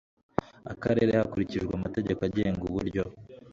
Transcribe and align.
akarere 0.73 1.11
hakurikijwe 1.19 1.71
amategeko 1.75 2.19
agenga 2.29 2.61
uburyo 2.69 3.03